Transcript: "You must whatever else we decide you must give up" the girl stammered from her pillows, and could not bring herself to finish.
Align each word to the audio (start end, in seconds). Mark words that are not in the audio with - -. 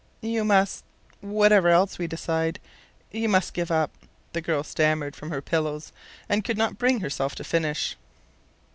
"You 0.21 0.43
must 0.43 0.83
whatever 1.19 1.69
else 1.69 1.99
we 1.99 2.07
decide 2.07 2.59
you 3.11 3.29
must 3.29 3.53
give 3.53 3.69
up" 3.69 3.91
the 4.33 4.41
girl 4.41 4.63
stammered 4.63 5.15
from 5.15 5.29
her 5.29 5.43
pillows, 5.43 5.91
and 6.27 6.43
could 6.43 6.57
not 6.57 6.79
bring 6.79 7.01
herself 7.01 7.35
to 7.35 7.43
finish. 7.43 7.95